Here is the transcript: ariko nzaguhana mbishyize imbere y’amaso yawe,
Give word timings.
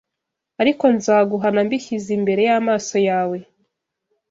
ariko 0.61 0.85
nzaguhana 0.95 1.59
mbishyize 1.67 2.09
imbere 2.17 2.41
y’amaso 2.49 2.95
yawe, 3.09 3.37